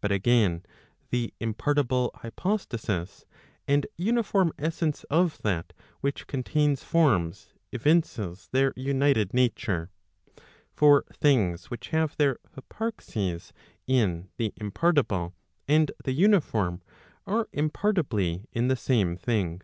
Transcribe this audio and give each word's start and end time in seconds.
But 0.00 0.10
again 0.10 0.66
the 1.10 1.32
impartible 1.38 2.10
hypostasis, 2.16 3.24
and 3.68 3.86
uniform 3.96 4.52
essence 4.58 5.04
of 5.04 5.40
that 5.42 5.72
which 6.00 6.26
contains 6.26 6.82
forms, 6.82 7.52
evinces 7.72 8.48
their 8.50 8.72
united 8.74 9.32
nature. 9.32 9.90
For 10.72 11.04
things 11.12 11.70
which 11.70 11.90
have 11.90 12.16
their 12.16 12.38
hyparxis 12.56 13.52
in 13.86 14.28
the 14.38 14.52
impartible 14.56 15.34
and 15.68 15.92
the 16.02 16.14
uniform, 16.14 16.82
are 17.24 17.46
impartibly 17.52 18.48
in 18.50 18.66
the 18.66 18.74
same 18.74 19.16
thing. 19.16 19.62